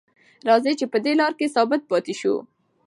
[0.47, 2.35] راځئ چې په دې لاره کې ثابت پاتې شو.